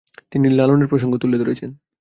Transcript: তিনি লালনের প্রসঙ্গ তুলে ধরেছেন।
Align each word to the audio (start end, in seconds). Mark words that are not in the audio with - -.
তিনি 0.31 0.47
লালনের 0.49 0.87
প্রসঙ্গ 0.87 1.13
তুলে 1.17 1.37
ধরেছেন। 1.37 1.69